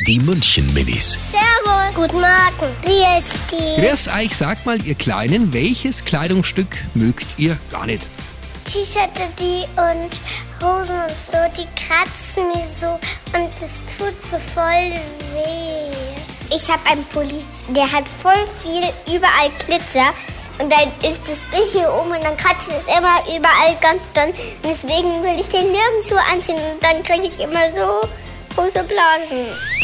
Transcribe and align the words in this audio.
Die 0.00 0.18
München 0.18 0.74
Minis. 0.74 1.20
Servus. 1.30 1.94
Guten 1.94 2.16
Morgen. 2.20 2.76
Wie 2.82 3.04
ist 3.16 3.78
Grüß 3.78 4.08
euch, 4.08 4.36
sagt 4.36 4.66
mal, 4.66 4.84
ihr 4.84 4.96
Kleinen, 4.96 5.52
welches 5.52 6.04
Kleidungsstück 6.04 6.76
mögt 6.94 7.24
ihr 7.36 7.56
gar 7.70 7.86
nicht? 7.86 8.08
T-Shirt 8.64 9.08
die 9.38 9.62
und 9.80 10.10
Hosen 10.60 10.90
und 10.90 11.14
so, 11.30 11.38
die 11.56 11.68
kratzen 11.80 12.48
mich 12.48 12.66
so 12.66 12.88
und 13.38 13.50
es 13.62 13.96
tut 13.96 14.20
so 14.20 14.36
voll 14.52 14.90
weh. 15.32 16.54
Ich 16.54 16.68
habe 16.68 16.84
einen 16.90 17.04
Pulli, 17.04 17.44
der 17.68 17.90
hat 17.90 18.04
voll 18.20 18.44
viel 18.64 18.82
überall 19.14 19.50
Glitzer 19.60 20.12
und 20.58 20.72
dann 20.72 20.88
ist 21.08 21.20
das 21.28 21.44
bisschen 21.56 21.86
um 21.86 22.10
und 22.10 22.24
dann 22.24 22.36
kratzt 22.36 22.72
es 22.76 22.86
immer 22.86 23.22
überall 23.28 23.76
ganz 23.80 24.02
doll. 24.12 24.24
Und 24.26 24.34
deswegen 24.64 25.22
will 25.22 25.38
ich 25.38 25.48
den 25.48 25.70
nirgendwo 25.70 26.16
anziehen 26.32 26.56
und 26.56 26.82
dann 26.82 27.00
kriege 27.04 27.28
ich 27.28 27.38
immer 27.38 27.66
so 27.72 28.08
große 28.56 28.84
Blasen. 28.84 29.46